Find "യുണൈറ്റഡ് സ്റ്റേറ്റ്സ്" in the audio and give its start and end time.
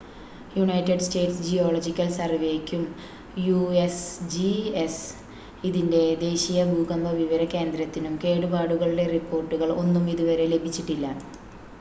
0.53-1.43